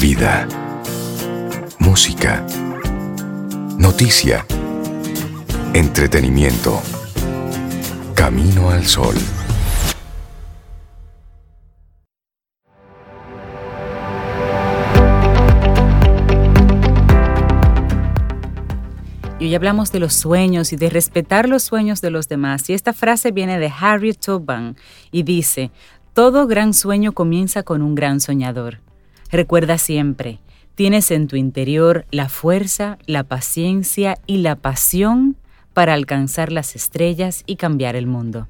Vida. 0.00 0.46
Música. 1.80 2.46
Noticia. 3.76 4.46
Entretenimiento. 5.74 6.80
Camino 8.14 8.70
al 8.70 8.86
sol. 8.86 9.16
Y 19.40 19.46
hoy 19.46 19.54
hablamos 19.56 19.90
de 19.90 19.98
los 19.98 20.14
sueños 20.14 20.72
y 20.72 20.76
de 20.76 20.90
respetar 20.90 21.48
los 21.48 21.64
sueños 21.64 22.00
de 22.00 22.10
los 22.10 22.28
demás. 22.28 22.70
Y 22.70 22.74
esta 22.74 22.92
frase 22.92 23.32
viene 23.32 23.58
de 23.58 23.72
Harriet 23.76 24.20
Tubman 24.20 24.76
y 25.10 25.24
dice, 25.24 25.72
todo 26.14 26.46
gran 26.46 26.72
sueño 26.72 27.10
comienza 27.10 27.64
con 27.64 27.82
un 27.82 27.96
gran 27.96 28.20
soñador. 28.20 28.78
Recuerda 29.30 29.76
siempre, 29.76 30.40
tienes 30.74 31.10
en 31.10 31.28
tu 31.28 31.36
interior 31.36 32.06
la 32.10 32.28
fuerza, 32.28 32.98
la 33.06 33.24
paciencia 33.24 34.18
y 34.26 34.38
la 34.38 34.56
pasión 34.56 35.36
para 35.74 35.94
alcanzar 35.94 36.50
las 36.50 36.74
estrellas 36.74 37.42
y 37.46 37.56
cambiar 37.56 37.94
el 37.94 38.06
mundo. 38.06 38.48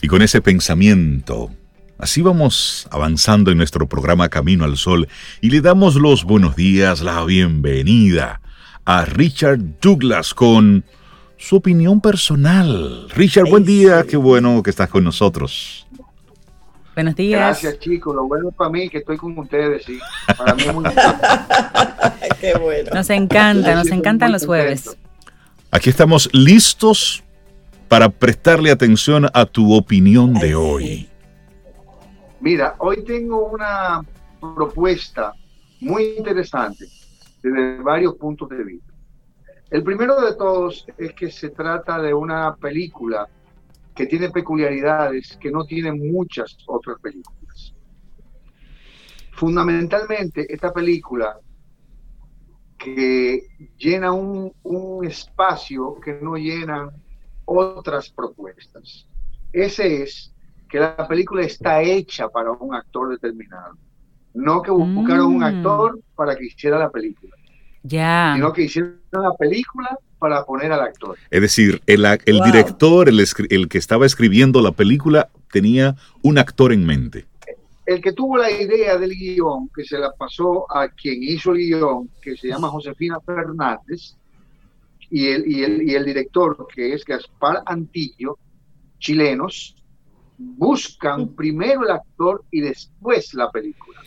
Y 0.00 0.08
con 0.08 0.22
ese 0.22 0.40
pensamiento, 0.40 1.50
así 1.98 2.22
vamos 2.22 2.88
avanzando 2.90 3.50
en 3.50 3.58
nuestro 3.58 3.88
programa 3.88 4.28
Camino 4.28 4.64
al 4.64 4.76
Sol 4.76 5.08
y 5.40 5.50
le 5.50 5.60
damos 5.60 5.94
los 5.94 6.24
buenos 6.24 6.56
días, 6.56 7.02
la 7.02 7.22
bienvenida 7.24 8.40
a 8.84 9.04
Richard 9.04 9.60
Douglas 9.80 10.34
con 10.34 10.84
su 11.36 11.56
opinión 11.56 12.00
personal. 12.00 13.08
Richard, 13.14 13.48
buen 13.48 13.64
día, 13.64 14.04
qué 14.08 14.16
bueno 14.16 14.62
que 14.62 14.70
estás 14.70 14.88
con 14.88 15.04
nosotros. 15.04 15.86
Buenos 16.94 17.14
días. 17.16 17.40
Gracias, 17.40 17.78
chicos. 17.78 18.14
Lo 18.14 18.26
bueno 18.26 18.50
es 18.50 18.54
para 18.54 18.70
mí 18.70 18.88
que 18.88 18.98
estoy 18.98 19.16
con 19.16 19.36
ustedes, 19.38 19.84
sí. 19.84 19.98
Para 20.36 20.54
mí 20.54 20.62
es 20.62 20.74
muy 20.74 20.84
Qué 22.40 22.54
bueno. 22.58 22.90
Nos 22.92 23.08
encanta, 23.10 23.74
nos 23.74 23.88
encantan 23.88 24.30
los 24.30 24.44
jueves. 24.44 24.96
Aquí 25.70 25.88
estamos 25.88 26.28
listos 26.34 27.24
para 27.88 28.10
prestarle 28.10 28.70
atención 28.70 29.26
a 29.32 29.46
tu 29.46 29.74
opinión 29.74 30.34
de 30.34 30.54
hoy. 30.54 31.08
Mira, 32.40 32.74
hoy 32.78 33.04
tengo 33.04 33.46
una 33.46 34.02
propuesta 34.54 35.32
muy 35.80 36.14
interesante 36.18 36.86
desde 37.42 37.82
varios 37.82 38.16
puntos 38.16 38.48
de 38.50 38.64
vista. 38.64 38.92
El 39.70 39.82
primero 39.82 40.20
de 40.20 40.34
todos 40.34 40.86
es 40.98 41.14
que 41.14 41.30
se 41.30 41.48
trata 41.48 41.98
de 42.00 42.12
una 42.12 42.54
película 42.56 43.28
que 43.94 44.06
tiene 44.06 44.30
peculiaridades 44.30 45.36
que 45.36 45.50
no 45.50 45.64
tienen 45.64 46.12
muchas 46.12 46.56
otras 46.66 46.98
películas. 47.00 47.74
Fundamentalmente, 49.32 50.52
esta 50.52 50.72
película 50.72 51.38
que 52.78 53.46
llena 53.78 54.12
un, 54.12 54.52
espacio 55.04 56.00
que 56.00 56.14
no 56.20 56.36
llenan 56.36 56.90
otras 57.44 58.10
propuestas. 58.10 59.06
Ese 59.52 60.02
es 60.02 60.32
que 60.68 60.80
la 60.80 61.06
película 61.06 61.42
está 61.42 61.82
hecha 61.82 62.28
para 62.28 62.52
un 62.52 62.74
actor 62.74 63.10
determinado. 63.10 63.76
No 64.34 64.62
que 64.62 64.70
buscaron 64.70 65.26
un 65.26 65.40
mm. 65.40 65.42
actor 65.42 66.00
para 66.14 66.34
que 66.34 66.46
hiciera 66.46 66.78
la 66.78 66.90
película. 66.90 67.36
Ya. 67.82 68.32
Sino 68.36 68.52
que 68.52 68.62
hicieron 68.62 69.00
la 69.12 69.34
película 69.38 69.98
para 70.18 70.44
poner 70.44 70.70
al 70.72 70.80
actor. 70.80 71.16
Es 71.30 71.40
decir, 71.40 71.82
el, 71.86 72.04
el 72.04 72.40
director, 72.40 73.08
el, 73.08 73.24
el, 73.50 73.68
que 73.68 73.78
estaba 73.78 74.06
escribiendo 74.06 74.62
la 74.62 74.70
película, 74.72 75.30
tenía 75.50 75.96
un 76.22 76.38
actor 76.38 76.72
en 76.72 76.86
mente. 76.86 77.26
El 77.84 78.00
que 78.00 78.12
tuvo 78.12 78.36
la 78.38 78.50
idea 78.50 78.96
del 78.96 79.10
guion, 79.10 79.68
que 79.74 79.84
se 79.84 79.98
la 79.98 80.12
pasó 80.12 80.70
a 80.72 80.88
quien 80.88 81.22
hizo 81.22 81.50
el 81.50 81.58
guion, 81.58 82.08
que 82.22 82.36
se 82.36 82.48
llama 82.48 82.68
Josefina 82.68 83.18
Fernández, 83.20 84.16
y 85.10 85.26
el, 85.26 85.46
y 85.46 85.64
el, 85.64 85.82
y 85.82 85.94
el 85.94 86.04
director, 86.04 86.66
que 86.72 86.94
es 86.94 87.04
Gaspar 87.04 87.62
Antillo, 87.66 88.38
chilenos, 88.98 89.76
buscan 90.38 91.34
primero 91.34 91.82
el 91.82 91.90
actor 91.90 92.44
y 92.50 92.60
después 92.60 93.34
la 93.34 93.50
película. 93.50 94.00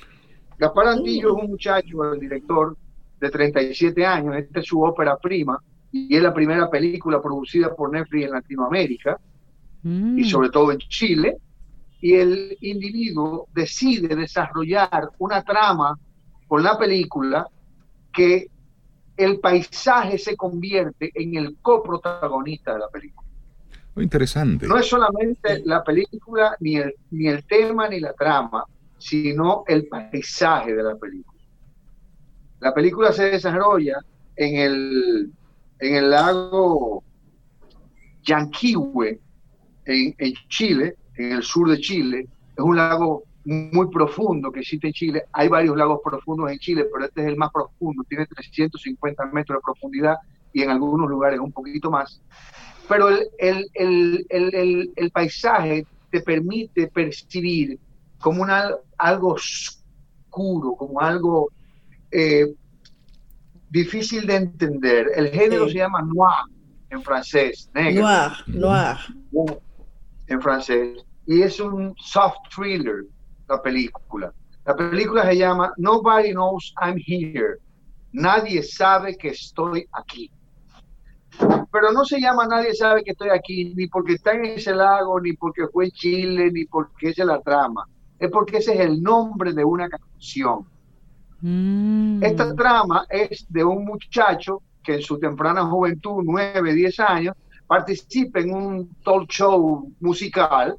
Gaspar 0.58 0.88
Antillo 0.88 1.36
es 1.36 1.44
un 1.44 1.52
muchacho, 1.52 2.14
el 2.14 2.20
director, 2.22 2.78
de 3.20 3.30
37 3.30 4.06
años, 4.06 4.36
esta 4.36 4.60
es 4.60 4.66
su 4.66 4.82
ópera 4.82 5.18
prima, 5.18 5.60
y 5.92 6.16
es 6.16 6.22
la 6.22 6.34
primera 6.34 6.70
película 6.70 7.22
producida 7.22 7.74
por 7.74 7.92
Netflix 7.92 8.26
en 8.26 8.32
Latinoamérica 8.32 9.20
y 9.84 9.88
mm. 9.88 10.26
sobre 10.26 10.50
todo 10.50 10.72
en 10.72 10.80
Chile. 10.80 11.38
Y 12.02 12.16
el 12.16 12.58
individuo 12.62 13.48
decide 13.54 14.16
desarrollar 14.16 15.10
una 15.20 15.42
trama 15.44 15.98
con 16.48 16.62
la 16.62 16.78
película 16.78 17.48
que 18.14 18.48
el 19.16 19.40
paisaje 19.40 20.18
se 20.18 20.36
convierte 20.36 21.12
en 21.14 21.36
el 21.36 21.56
coprotagonista 21.62 22.74
de 22.74 22.80
la 22.80 22.90
película. 22.90 23.28
Muy 23.96 24.04
interesante. 24.04 24.68
No 24.68 24.78
es 24.78 24.88
solamente 24.88 25.62
la 25.64 25.82
película, 25.84 26.58
ni 26.60 26.76
el, 26.76 26.94
ni 27.12 27.28
el 27.28 27.46
tema, 27.46 27.88
ni 27.88 28.02
la 28.02 28.12
trama, 28.14 28.66
sino 28.98 29.64
el 29.68 29.88
paisaje 29.88 30.76
de 30.76 30.84
la 30.84 30.96
película. 30.96 31.35
La 32.60 32.74
película 32.74 33.12
se 33.12 33.26
desarrolla 33.32 33.98
en 34.36 34.56
el 34.56 35.32
en 35.80 35.96
el 35.96 36.10
lago 36.10 37.04
Yanquihue, 38.24 39.20
en, 39.86 40.34
Chile, 40.50 40.96
en 41.16 41.34
el 41.34 41.44
sur 41.44 41.70
de 41.70 41.80
Chile. 41.80 42.28
Es 42.58 42.64
un 42.64 42.78
lago 42.78 43.24
muy 43.44 43.88
profundo 43.92 44.52
que 44.52 44.62
existe 44.62 44.88
en 44.88 44.94
Chile. 44.94 45.24
Hay 45.34 45.48
varios 45.48 45.78
lagos 45.78 46.00
profundos 46.04 46.52
en 46.52 46.58
Chile, 46.58 46.86
pero 46.92 47.06
este 47.06 47.22
es 47.22 47.28
el 47.28 47.38
más 47.38 47.52
profundo, 47.52 48.04
tiene 48.10 48.26
350 48.26 49.26
metros 49.28 49.58
de 49.58 49.62
profundidad 49.62 50.16
y 50.54 50.64
en 50.64 50.72
algunos 50.72 51.10
lugares 51.10 51.40
un 51.40 51.52
poquito 51.52 51.92
más. 51.92 52.22
Pero 52.88 53.10
el, 53.10 53.70
el, 53.74 54.26
el, 54.30 54.94
el 54.96 55.12
paisaje 55.12 55.86
te 56.10 56.22
permite 56.22 56.88
percibir 56.88 57.80
como 58.20 58.42
una, 58.42 58.72
algo 58.98 59.34
oscuro, 59.34 60.76
como 60.76 61.00
algo 61.02 61.50
eh, 62.12 62.54
difícil 63.70 64.26
de 64.26 64.36
entender. 64.36 65.12
El 65.16 65.30
género 65.30 65.68
se 65.68 65.76
llama 65.76 66.02
noir 66.02 66.46
en 66.90 67.02
francés, 67.02 67.70
negro. 67.74 68.04
Noir, 68.04 68.32
noir. 68.48 69.60
En 70.28 70.42
francés. 70.42 71.06
Y 71.28 71.42
es 71.42 71.60
un 71.60 71.94
soft 71.98 72.38
thriller, 72.56 73.06
la 73.48 73.62
película. 73.62 74.34
La 74.66 74.76
película 74.76 75.26
se 75.26 75.38
llama 75.38 75.74
Nobody 75.78 76.32
Knows 76.32 76.74
I'm 76.82 76.98
Here. 76.98 77.58
Nadie 78.14 78.64
sabe 78.64 79.16
que 79.16 79.30
estoy 79.30 79.88
aquí. 79.92 80.32
Pero 81.72 81.92
no 81.92 82.06
se 82.06 82.20
llama 82.20 82.48
Nadie 82.48 82.74
sabe 82.74 83.04
que 83.04 83.12
estoy 83.12 83.30
aquí, 83.30 83.74
ni 83.76 83.88
porque 83.88 84.14
está 84.14 84.34
en 84.34 84.46
ese 84.46 84.74
lago, 84.74 85.20
ni 85.20 85.34
porque 85.34 85.68
fue 85.68 85.86
en 85.86 85.92
Chile, 85.92 86.50
ni 86.52 86.66
porque 86.66 87.10
esa 87.10 87.24
es 87.24 87.28
la 87.28 87.42
trama. 87.42 87.86
Es 88.18 88.32
porque 88.32 88.58
ese 88.58 88.74
es 88.74 88.80
el 88.80 89.02
nombre 89.04 89.54
de 89.54 89.66
una 89.66 89.90
canción. 89.90 90.66
Mm. 91.48 92.24
Esta 92.24 92.56
trama 92.56 93.06
es 93.08 93.46
de 93.50 93.64
un 93.64 93.86
muchacho 93.86 94.64
que 94.84 94.96
en 94.96 95.02
su 95.04 95.20
temprana 95.20 95.64
juventud, 95.64 96.24
9, 96.26 96.74
10 96.74 97.00
años, 97.02 97.36
participa 97.68 98.40
en 98.40 98.52
un 98.52 98.96
talk 99.04 99.30
show 99.30 99.94
musical 100.00 100.76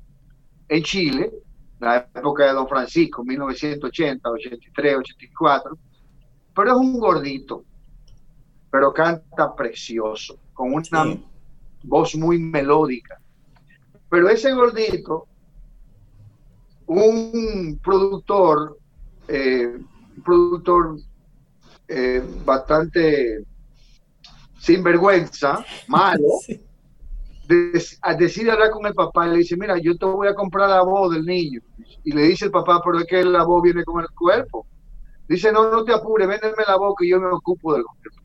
en 0.68 0.82
Chile, 0.82 1.30
la 1.78 1.98
época 1.98 2.46
de 2.46 2.52
Don 2.52 2.66
Francisco, 2.66 3.22
1980, 3.22 4.28
83, 4.28 4.96
84, 4.96 5.78
pero 6.52 6.70
es 6.72 6.76
un 6.76 6.98
gordito, 6.98 7.64
pero 8.68 8.92
canta 8.92 9.54
precioso, 9.54 10.36
con 10.52 10.74
una 10.74 11.16
voz 11.84 12.16
muy 12.16 12.40
melódica. 12.40 13.20
Pero 14.10 14.28
ese 14.28 14.52
gordito, 14.52 15.28
un 16.86 17.78
productor 17.80 18.78
eh, 19.28 19.78
un 20.16 20.22
productor 20.22 20.96
eh, 21.88 22.22
bastante 22.44 23.44
sinvergüenza, 24.58 25.64
malo, 25.88 26.40
decide 28.18 28.50
hablar 28.50 28.70
con 28.70 28.86
el 28.86 28.94
papá 28.94 29.26
y 29.26 29.30
le 29.30 29.36
dice, 29.38 29.56
mira, 29.56 29.78
yo 29.78 29.96
te 29.96 30.04
voy 30.04 30.28
a 30.28 30.34
comprar 30.34 30.68
la 30.68 30.82
voz 30.82 31.14
del 31.14 31.24
niño. 31.24 31.60
Y 32.04 32.12
le 32.12 32.22
dice 32.22 32.46
el 32.46 32.50
papá, 32.50 32.80
pero 32.84 32.98
es 32.98 33.06
que 33.06 33.24
la 33.24 33.44
voz 33.44 33.62
viene 33.62 33.84
con 33.84 34.02
el 34.02 34.10
cuerpo. 34.10 34.66
Dice, 35.28 35.52
no, 35.52 35.70
no 35.70 35.84
te 35.84 35.92
apures, 35.92 36.26
véndeme 36.26 36.64
la 36.66 36.76
voz 36.76 36.94
que 36.98 37.08
yo 37.08 37.20
me 37.20 37.28
ocupo 37.28 37.74
del 37.74 37.84
cuerpo. 37.84 38.20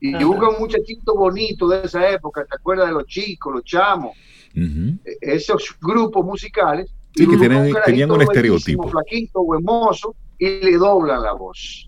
Y 0.00 0.22
busca 0.22 0.50
un 0.50 0.58
muchachito 0.58 1.14
bonito 1.14 1.66
de 1.66 1.82
esa 1.84 2.10
época, 2.10 2.44
¿te 2.44 2.56
acuerdas 2.56 2.88
de 2.88 2.92
los 2.92 3.06
chicos, 3.06 3.54
los 3.54 3.64
chamos? 3.64 4.16
E, 4.54 4.98
esos 5.20 5.76
grupos 5.80 6.24
musicales. 6.24 6.90
Sí, 7.14 7.26
que 7.26 7.36
tenían 7.38 8.10
un 8.10 8.20
estereotipo. 8.20 8.88
Flaquito, 8.88 9.40
huemoso, 9.40 10.14
y 10.44 10.60
le 10.60 10.76
doblan 10.76 11.22
la 11.22 11.32
voz. 11.32 11.86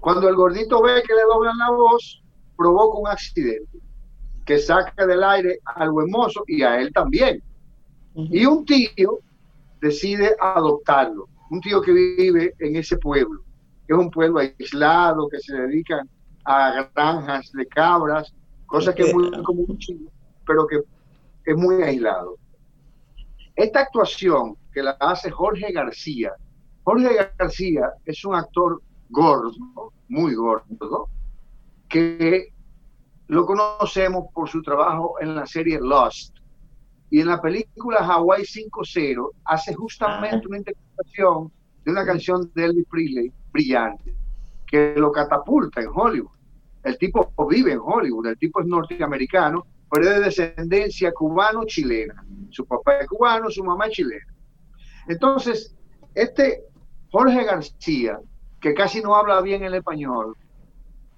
Cuando 0.00 0.28
el 0.28 0.34
gordito 0.34 0.82
ve 0.82 1.02
que 1.06 1.14
le 1.14 1.22
doblan 1.22 1.58
la 1.58 1.70
voz, 1.70 2.22
provoca 2.56 2.98
un 2.98 3.08
accidente 3.08 3.78
que 4.46 4.58
saca 4.58 5.06
del 5.06 5.22
aire 5.22 5.58
al 5.64 5.88
hermoso 5.88 6.42
y 6.46 6.62
a 6.62 6.80
él 6.80 6.90
también. 6.92 7.42
Y 8.14 8.46
un 8.46 8.64
tío 8.64 9.20
decide 9.80 10.34
adoptarlo. 10.40 11.28
un 11.50 11.60
tío 11.60 11.82
que 11.82 11.92
vive 11.92 12.54
en 12.60 12.76
ese 12.76 12.96
pueblo, 12.96 13.42
que 13.86 13.92
es 13.92 13.98
un 13.98 14.10
pueblo 14.10 14.38
aislado, 14.38 15.28
que 15.28 15.40
se 15.40 15.54
dedican 15.56 16.08
a 16.44 16.88
granjas 16.94 17.50
de 17.52 17.66
cabras, 17.66 18.32
cosa 18.66 18.94
que 18.94 19.02
es 19.02 19.14
muy 19.14 19.30
común 19.42 19.78
pero 20.46 20.66
que 20.66 20.80
es 21.44 21.56
muy 21.56 21.82
aislado. 21.82 22.36
Esta 23.56 23.80
actuación 23.80 24.56
que 24.72 24.82
la 24.82 24.92
hace 25.00 25.30
Jorge 25.30 25.72
García, 25.72 26.32
Jorge 26.84 27.30
García 27.38 27.92
es 28.04 28.24
un 28.24 28.34
actor 28.34 28.80
gordo, 29.08 29.92
muy 30.08 30.34
gordo, 30.34 31.08
que 31.88 32.52
lo 33.28 33.46
conocemos 33.46 34.26
por 34.32 34.48
su 34.48 34.62
trabajo 34.62 35.14
en 35.20 35.34
la 35.34 35.46
serie 35.46 35.78
Lost. 35.80 36.36
Y 37.10 37.20
en 37.20 37.26
la 37.26 37.40
película 37.40 37.98
Hawaii 37.98 38.44
5.0 38.44 39.30
hace 39.44 39.74
justamente 39.74 40.46
una 40.46 40.58
interpretación 40.58 41.52
de 41.84 41.90
una 41.90 42.04
canción 42.04 42.50
de 42.54 42.64
Elvis 42.64 42.86
Presley 42.88 43.32
brillante, 43.52 44.14
que 44.66 44.94
lo 44.96 45.10
catapulta 45.10 45.80
en 45.80 45.88
Hollywood. 45.92 46.30
El 46.84 46.96
tipo 46.98 47.32
vive 47.48 47.72
en 47.72 47.80
Hollywood, 47.80 48.26
el 48.26 48.38
tipo 48.38 48.60
es 48.60 48.66
norteamericano, 48.66 49.66
pero 49.90 50.08
es 50.08 50.14
de 50.14 50.20
descendencia 50.20 51.12
cubano-chilena. 51.12 52.24
Su 52.50 52.64
papá 52.64 52.98
es 52.98 53.08
cubano, 53.08 53.50
su 53.50 53.64
mamá 53.64 53.86
es 53.86 53.92
chilena. 53.92 54.34
Entonces, 55.08 55.74
este 56.14 56.64
Jorge 57.10 57.44
García, 57.44 58.20
que 58.60 58.74
casi 58.74 59.00
no 59.00 59.14
habla 59.14 59.40
bien 59.40 59.62
el 59.64 59.74
español, 59.74 60.36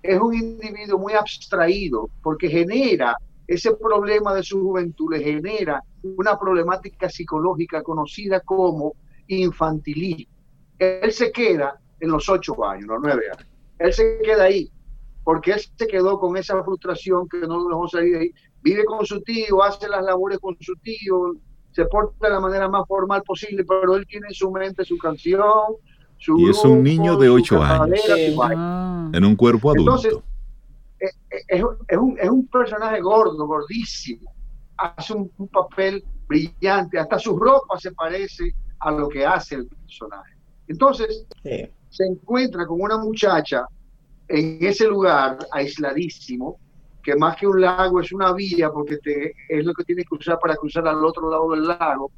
es 0.03 0.21
un 0.21 0.35
individuo 0.35 0.99
muy 0.99 1.13
abstraído 1.13 2.09
porque 2.23 2.49
genera 2.49 3.17
ese 3.47 3.75
problema 3.75 4.35
de 4.35 4.43
su 4.43 4.61
juventud, 4.63 5.13
le 5.13 5.23
genera 5.23 5.83
una 6.03 6.39
problemática 6.39 7.09
psicológica 7.09 7.83
conocida 7.83 8.41
como 8.41 8.95
infantilismo. 9.29 10.33
Él 10.79 11.13
se 11.13 11.31
queda 11.31 11.79
en 12.01 12.11
los 12.11 12.29
ocho 12.29 12.65
años, 12.65 12.87
los 12.87 13.01
nueve 13.03 13.25
años. 13.33 13.47
Él 13.79 13.93
se 13.93 14.19
queda 14.23 14.45
ahí 14.45 14.71
porque 15.25 15.53
él 15.53 15.61
se 15.61 15.87
quedó 15.87 16.19
con 16.19 16.37
esa 16.37 16.63
frustración 16.65 17.29
que 17.29 17.41
no 17.41 17.59
lo 17.59 17.69
dejó 17.69 17.89
salir 17.89 18.15
de 18.15 18.21
ahí. 18.21 18.35
Vive 18.63 18.85
con 18.85 19.05
su 19.07 19.21
tío, 19.23 19.63
hace 19.63 19.89
las 19.89 20.05
labores 20.05 20.39
con 20.39 20.57
su 20.61 20.75
tío, 20.77 21.35
se 21.73 21.85
porta 21.87 22.29
de 22.29 22.35
la 22.35 22.41
manera 22.41 22.69
más 22.69 22.87
formal 22.87 23.23
posible, 23.23 23.65
pero 23.65 23.97
él 23.97 24.07
tiene 24.07 24.29
en 24.29 24.35
su 24.35 24.51
mente 24.51 24.85
su 24.85 24.97
canción, 24.99 25.77
y 26.27 26.51
es 26.51 26.65
un 26.65 26.83
niño 26.83 27.17
de 27.17 27.29
8 27.29 27.63
años. 27.63 28.01
Ah. 28.41 29.11
En 29.13 29.25
un 29.25 29.35
cuerpo 29.35 29.71
adulto. 29.71 29.97
Entonces, 29.97 30.15
eh, 31.01 31.07
eh, 31.31 31.37
es, 31.49 31.65
es, 31.89 31.99
un, 31.99 32.19
es, 32.19 32.31
un, 32.31 32.47
personaje 32.47 33.01
gordo, 33.01 33.47
gordísimo. 33.47 34.33
Hace 34.77 35.15
un, 35.15 35.31
papel 35.49 36.05
brillante. 36.29 36.99
Hasta 36.99 37.19
su 37.19 37.37
ropa 37.37 37.79
se 37.79 37.93
parece 37.93 38.55
a 38.79 38.93
lo 38.93 39.09
que 39.09 39.27
hace 39.27 39.57
el 39.57 39.67
personaje. 39.67 40.35
Entonces, 40.69 41.27
se 41.43 42.05
encuentra 42.05 42.67
con 42.67 42.81
una 42.81 42.99
muchacha 42.99 43.67
en 44.29 44.59
ese 44.61 44.87
lugar 44.87 45.39
aisladísimo, 45.51 46.59
que 47.03 47.17
más 47.17 47.37
que 47.37 47.47
un 47.47 47.61
lago 47.61 48.01
es 48.01 48.13
una 48.13 48.33
vía, 48.33 48.71
porque 48.71 48.99
te, 48.99 49.35
es 49.49 49.65
lo 49.65 49.75
que 49.75 49.85
tienes 49.85 50.07
que 50.09 50.15
usar 50.15 50.39
para 50.39 50.57
cruzar 50.57 50.87
al 50.87 51.05
otro 51.05 51.31
lado 51.31 51.51
del 51.51 51.67
lago, 51.67 52.11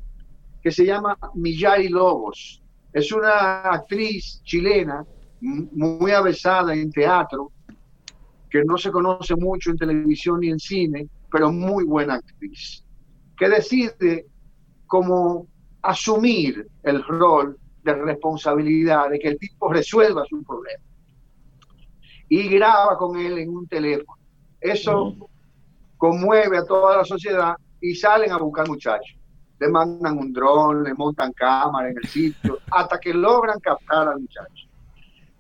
que 0.62 0.70
se 0.70 0.84
llama 0.84 1.16
Millari 1.34 1.88
Lobos 1.88 2.62
es 2.94 3.10
una 3.10 3.62
actriz 3.62 4.40
chilena 4.44 5.04
muy 5.40 6.12
avesada 6.12 6.74
en 6.74 6.92
teatro, 6.92 7.50
que 8.48 8.62
no 8.64 8.78
se 8.78 8.92
conoce 8.92 9.34
mucho 9.34 9.72
en 9.72 9.76
televisión 9.76 10.38
ni 10.40 10.48
en 10.48 10.60
cine, 10.60 11.08
pero 11.30 11.50
muy 11.50 11.84
buena 11.84 12.14
actriz, 12.14 12.84
que 13.36 13.48
decide 13.48 14.26
como 14.86 15.48
asumir 15.82 16.68
el 16.84 17.02
rol 17.02 17.58
de 17.82 17.94
responsabilidad 17.94 19.10
de 19.10 19.18
que 19.18 19.28
el 19.28 19.38
tipo 19.40 19.72
resuelva 19.72 20.24
su 20.30 20.44
problema. 20.44 20.84
Y 22.28 22.48
graba 22.48 22.96
con 22.96 23.18
él 23.18 23.38
en 23.38 23.50
un 23.50 23.66
teléfono. 23.66 24.23
Eso 24.64 25.14
conmueve 25.96 26.58
a 26.58 26.64
toda 26.64 26.96
la 26.96 27.04
sociedad 27.04 27.54
y 27.80 27.94
salen 27.94 28.32
a 28.32 28.38
buscar 28.38 28.66
muchachos 28.66 29.16
le 29.58 29.68
mandan 29.68 30.18
un 30.18 30.32
dron, 30.32 30.82
le 30.82 30.94
montan 30.94 31.32
cámara 31.32 31.88
en 31.88 31.98
el 31.98 32.08
sitio, 32.08 32.58
hasta 32.70 32.98
que 32.98 33.14
logran 33.14 33.60
captar 33.60 34.08
al 34.08 34.20
muchacho. 34.20 34.68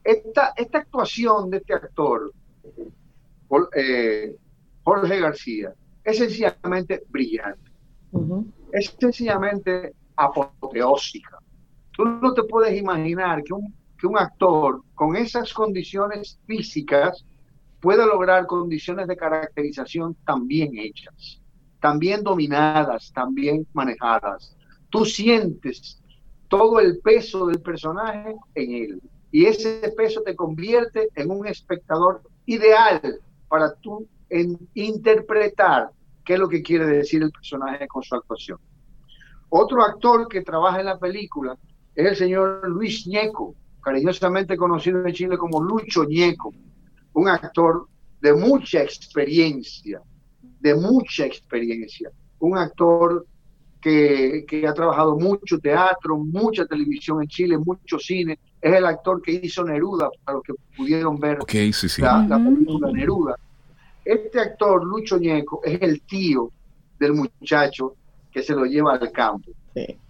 Esta, 0.02 0.52
esta 0.56 0.78
actuación 0.78 1.50
de 1.50 1.58
este 1.58 1.74
actor, 1.74 2.32
eh, 3.76 4.36
Jorge 4.82 5.20
García, 5.20 5.72
es 6.04 6.18
sencillamente 6.18 7.02
brillante. 7.08 7.70
Es 8.70 8.94
sencillamente 8.98 9.94
apoteósica. 10.16 11.38
Tú 11.92 12.04
no 12.04 12.34
te 12.34 12.42
puedes 12.42 12.76
imaginar 12.78 13.42
que 13.42 13.54
un, 13.54 13.74
que 13.98 14.06
un 14.06 14.18
actor 14.18 14.82
con 14.94 15.16
esas 15.16 15.52
condiciones 15.52 16.38
físicas 16.46 17.24
pueda 17.84 18.06
lograr 18.06 18.46
condiciones 18.46 19.06
de 19.06 19.16
caracterización 19.16 20.16
tan 20.24 20.48
bien 20.48 20.70
hechas 20.76 21.44
también 21.84 22.22
dominadas, 22.22 23.12
también 23.12 23.66
manejadas. 23.74 24.56
Tú 24.88 25.04
sientes 25.04 26.00
todo 26.48 26.80
el 26.80 26.98
peso 27.00 27.44
del 27.44 27.60
personaje 27.60 28.34
en 28.54 28.72
él 28.72 29.02
y 29.30 29.44
ese 29.44 29.92
peso 29.94 30.22
te 30.22 30.34
convierte 30.34 31.10
en 31.14 31.30
un 31.30 31.46
espectador 31.46 32.22
ideal 32.46 33.20
para 33.48 33.74
tú 33.74 34.08
interpretar 34.72 35.90
qué 36.24 36.32
es 36.32 36.38
lo 36.38 36.48
que 36.48 36.62
quiere 36.62 36.86
decir 36.86 37.22
el 37.22 37.30
personaje 37.30 37.86
con 37.86 38.02
su 38.02 38.14
actuación. 38.14 38.58
Otro 39.50 39.82
actor 39.82 40.26
que 40.26 40.40
trabaja 40.40 40.80
en 40.80 40.86
la 40.86 40.98
película 40.98 41.54
es 41.94 42.06
el 42.06 42.16
señor 42.16 42.66
Luis 42.66 43.06
Ñeco, 43.06 43.54
cariñosamente 43.82 44.56
conocido 44.56 45.06
en 45.06 45.12
Chile 45.12 45.36
como 45.36 45.62
Lucho 45.62 46.04
Ñeco, 46.04 46.54
un 47.14 47.28
actor 47.28 47.88
de 48.20 48.34
mucha 48.34 48.82
experiencia, 48.82 50.00
de 50.60 50.74
mucha 50.74 51.26
experiencia, 51.26 52.10
un 52.38 52.58
actor 52.58 53.26
que, 53.80 54.44
que, 54.48 54.66
ha 54.66 54.72
trabajado 54.72 55.16
mucho 55.16 55.58
teatro, 55.58 56.16
mucha 56.16 56.64
televisión 56.64 57.22
en 57.22 57.28
Chile, 57.28 57.58
mucho 57.58 57.98
cine, 57.98 58.38
es 58.60 58.74
el 58.74 58.86
actor 58.86 59.20
que 59.20 59.32
hizo 59.32 59.62
Neruda, 59.62 60.08
para 60.24 60.36
los 60.36 60.44
que 60.44 60.54
pudieron 60.74 61.18
ver 61.20 61.38
La, 62.26 62.38
película 62.38 62.90
Neruda. 62.90 63.36
Este 64.02 64.40
actor, 64.40 64.84
Lucho 64.84 65.18
Ñeco, 65.18 65.60
es 65.62 65.80
el 65.82 66.00
tío 66.02 66.50
del 66.98 67.12
muchacho 67.12 67.94
que 68.32 68.42
se 68.42 68.54
lo 68.54 68.64
lleva 68.64 68.94
al 68.94 69.12
campo. 69.12 69.50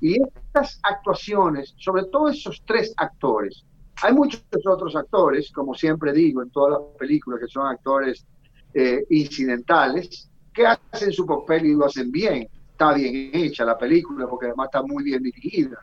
Y 0.00 0.22
estas 0.22 0.78
actuaciones, 0.82 1.74
sobre 1.78 2.04
todo 2.04 2.28
esos 2.28 2.62
tres 2.64 2.94
actores, 2.96 3.64
hay 4.02 4.12
muchos 4.12 4.42
otros 4.66 4.96
actores, 4.96 5.50
como 5.52 5.74
siempre 5.74 6.12
digo 6.12 6.42
en 6.42 6.50
todas 6.50 6.80
las 6.80 6.98
películas, 6.98 7.40
que 7.40 7.48
son 7.48 7.66
actores 7.66 8.26
eh, 8.72 9.04
incidentales, 9.10 10.30
que 10.52 10.66
hacen 10.66 11.12
su 11.12 11.26
papel 11.26 11.66
y 11.66 11.74
lo 11.74 11.86
hacen 11.86 12.10
bien. 12.10 12.48
Está 12.70 12.92
bien 12.94 13.30
hecha 13.32 13.64
la 13.64 13.78
película 13.78 14.26
porque 14.26 14.46
además 14.46 14.66
está 14.66 14.82
muy 14.82 15.04
bien 15.04 15.22
dirigida. 15.22 15.78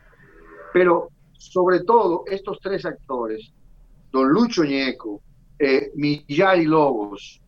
Pero 0.72 1.08
sobre 1.32 1.80
todo 1.80 2.24
estos 2.26 2.58
tres 2.60 2.84
actores, 2.84 3.52
don 4.10 4.28
Lucho 4.28 4.64
Ñeco, 4.64 5.20
eh, 5.58 5.90
Millari 5.94 6.64
Lobos 6.64 7.40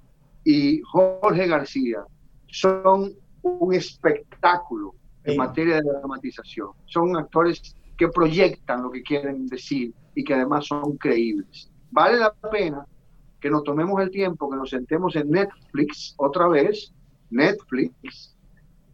y 0.45 0.81
Jorge 0.83 1.47
García, 1.47 2.05
son 2.47 3.13
un 3.43 3.75
espectáculo 3.75 4.95
en 5.25 5.37
materia 5.37 5.77
de 5.77 5.83
dramatización. 5.83 6.71
Son 6.87 7.17
actores 7.17 7.75
que 7.97 8.09
proyectan 8.09 8.83
lo 8.83 8.91
que 8.91 9.03
quieren 9.03 9.47
decir 9.47 9.93
y 10.15 10.25
que 10.25 10.35
además 10.35 10.67
son 10.67 10.97
creíbles. 10.97 11.71
Vale 11.91 12.19
la 12.19 12.33
pena 12.33 12.87
que 13.41 13.51
nos 13.51 13.63
tomemos 13.65 14.01
el 14.01 14.11
tiempo, 14.11 14.51
que 14.51 14.57
nos 14.57 14.71
sentemos 14.71 15.15
en 15.17 15.31
Netflix 15.31 16.15
otra 16.17 16.49
vez 16.49 16.93
Netflix, 17.31 18.35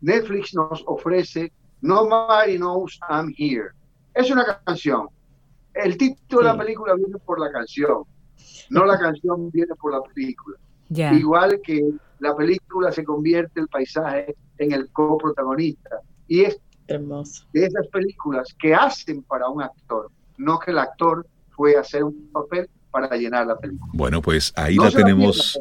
Netflix 0.01 0.55
nos 0.55 0.83
ofrece 0.87 1.53
Nobody 1.83 2.57
Knows 2.57 2.99
I'm 3.09 3.33
Here. 3.37 3.71
Es 4.15 4.31
una 4.31 4.61
canción. 4.65 5.09
El 5.75 5.97
título 5.97 6.43
de 6.43 6.47
la 6.49 6.59
película 6.59 6.95
viene 6.95 7.19
por 7.19 7.39
la 7.39 7.53
canción, 7.53 8.05
no 8.71 8.85
la 8.85 8.99
canción 8.99 9.51
viene 9.51 9.75
por 9.77 9.93
la 9.93 10.03
película. 10.03 10.59
Igual 10.89 11.61
que 11.63 11.93
la 12.19 12.35
película 12.35 12.91
se 12.91 13.05
convierte 13.05 13.61
el 13.61 13.69
paisaje 13.69 14.35
en 14.59 14.73
el 14.73 14.91
coprotagonista. 14.91 16.01
Y 16.27 16.41
es 16.43 16.61
Hermoso. 16.89 17.47
de 17.53 17.67
esas 17.67 17.87
películas 17.89 18.55
que 18.59 18.75
hacen 18.75 19.23
para 19.23 19.49
un 19.49 19.63
actor, 19.63 20.11
no 20.41 20.59
que 20.59 20.71
el 20.71 20.79
actor 20.79 21.27
fue 21.51 21.77
a 21.77 21.81
hacer 21.81 22.03
un 22.03 22.31
papel 22.33 22.69
para 22.91 23.17
llenar 23.17 23.47
la 23.47 23.57
película. 23.57 23.91
Bueno, 23.95 24.21
pues 24.21 24.53
ahí 24.57 24.77
la 24.77 24.91
tenemos 24.91 25.61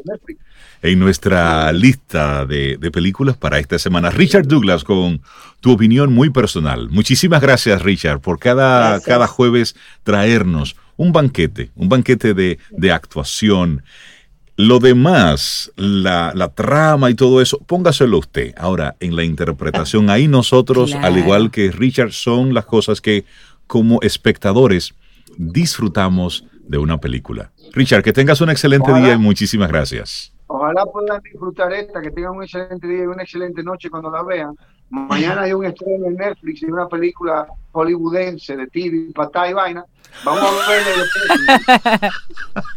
en 0.81 0.99
nuestra 0.99 1.71
lista 1.71 2.45
de, 2.45 2.77
películas 2.91 3.37
para 3.37 3.59
esta 3.59 3.77
semana. 3.77 4.09
Richard 4.09 4.47
Douglas, 4.47 4.83
con 4.83 5.21
tu 5.59 5.73
opinión 5.73 6.11
muy 6.11 6.29
personal. 6.29 6.89
Muchísimas 6.89 7.41
gracias, 7.41 7.81
Richard, 7.83 8.19
por 8.19 8.39
cada, 8.39 8.99
cada 9.01 9.27
jueves 9.27 9.75
traernos 10.03 10.75
un 10.97 11.11
banquete, 11.11 11.69
un 11.75 11.89
banquete 11.89 12.33
de, 12.33 12.57
de 12.71 12.91
actuación. 12.91 13.83
Lo 14.55 14.79
demás, 14.79 15.71
la, 15.77 16.33
la, 16.35 16.49
trama 16.49 17.09
y 17.09 17.13
todo 17.13 17.41
eso, 17.41 17.59
póngaselo 17.59 18.17
usted. 18.17 18.53
Ahora, 18.57 18.97
en 18.99 19.15
la 19.15 19.23
interpretación, 19.23 20.09
ahí 20.09 20.27
nosotros, 20.27 20.93
al 20.95 21.17
igual 21.17 21.51
que 21.51 21.71
Richard, 21.71 22.11
son 22.11 22.53
las 22.53 22.65
cosas 22.65 22.99
que 22.99 23.23
como 23.69 24.01
espectadores 24.01 24.95
disfrutamos 25.37 26.43
de 26.63 26.79
una 26.79 26.99
película. 26.99 27.51
Richard, 27.71 28.01
que 28.01 28.11
tengas 28.11 28.41
un 28.41 28.49
excelente 28.49 28.91
día 28.91 29.13
y 29.13 29.17
muchísimas 29.19 29.69
gracias. 29.69 30.33
Ojalá 30.47 30.83
puedan 30.87 31.21
disfrutar 31.21 31.71
esta, 31.73 32.01
que 32.01 32.09
tengan 32.09 32.31
un 32.31 32.41
excelente 32.43 32.87
día 32.87 33.03
y 33.03 33.05
una 33.05 33.21
excelente 33.21 33.61
noche 33.61 33.91
cuando 33.91 34.09
la 34.09 34.23
vean. 34.23 34.55
Mañana 34.89 35.43
hay 35.43 35.53
un 35.53 35.65
estreno 35.65 36.07
en 36.07 36.15
Netflix 36.15 36.61
de 36.61 36.73
una 36.73 36.87
película 36.87 37.45
hollywoodense 37.71 38.57
de 38.57 38.65
TV, 38.65 39.11
patá 39.13 39.47
y 39.47 39.53
vaina. 39.53 39.85
Vamos 40.25 40.41
a 40.41 40.71
verla 40.71 42.11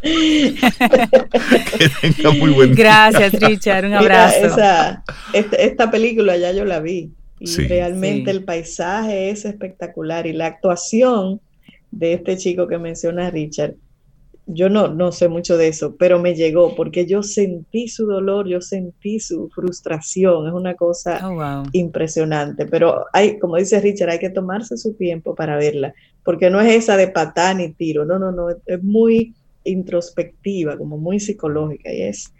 que 2.02 2.12
tenga 2.12 2.30
muy 2.32 2.50
buen 2.50 2.74
día. 2.74 2.84
Gracias, 2.84 3.32
Richard. 3.40 3.86
Un 3.86 3.94
abrazo. 3.94 4.36
esa, 4.44 5.02
esta, 5.32 5.90
película 5.90 6.36
ya 6.36 6.52
yo 6.52 6.66
la 6.66 6.80
vi. 6.80 7.10
Y 7.42 7.66
realmente 7.66 8.30
el 8.30 8.44
paisaje 8.44 9.30
es 9.30 9.44
espectacular 9.44 10.26
y 10.26 10.32
la 10.32 10.46
actuación 10.46 11.40
de 11.90 12.14
este 12.14 12.36
chico 12.36 12.66
que 12.68 12.78
menciona 12.78 13.30
Richard 13.30 13.74
yo 14.46 14.68
no, 14.68 14.88
no 14.88 15.12
sé 15.12 15.28
mucho 15.28 15.56
de 15.56 15.68
eso, 15.68 15.96
pero 15.96 16.18
me 16.18 16.34
llegó 16.34 16.74
porque 16.74 17.06
yo 17.06 17.22
sentí 17.22 17.88
su 17.88 18.06
dolor, 18.06 18.48
yo 18.48 18.60
sentí 18.60 19.20
su 19.20 19.48
frustración, 19.50 20.48
es 20.48 20.52
una 20.52 20.74
cosa 20.74 21.20
oh, 21.28 21.62
impresionante, 21.72 22.66
pero 22.66 23.06
hay, 23.12 23.38
como 23.38 23.56
dice 23.56 23.80
Richard, 23.80 24.10
hay 24.10 24.18
que 24.18 24.30
tomarse 24.30 24.76
su 24.76 24.94
tiempo 24.94 25.34
para 25.34 25.56
verla, 25.56 25.94
porque 26.24 26.50
no 26.50 26.60
es 26.60 26.74
esa 26.74 26.96
de 26.96 27.08
patán 27.08 27.60
y 27.60 27.72
tiro, 27.72 28.04
no, 28.04 28.18
no, 28.18 28.32
no, 28.32 28.50
es 28.50 28.82
muy 28.82 29.34
introspectiva, 29.64 30.76
como 30.76 30.98
muy 30.98 31.20
psicológica 31.20 31.92
y 31.92 32.02
es 32.02 32.32